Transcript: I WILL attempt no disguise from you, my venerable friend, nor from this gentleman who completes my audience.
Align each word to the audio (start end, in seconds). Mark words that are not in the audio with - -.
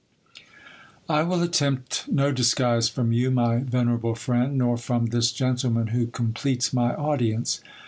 I 1.07 1.21
WILL 1.21 1.43
attempt 1.43 2.05
no 2.11 2.31
disguise 2.31 2.89
from 2.89 3.11
you, 3.11 3.29
my 3.29 3.57
venerable 3.59 4.15
friend, 4.15 4.57
nor 4.57 4.75
from 4.75 5.05
this 5.05 5.31
gentleman 5.31 5.89
who 5.93 6.07
completes 6.07 6.73
my 6.73 6.95
audience. 6.95 7.61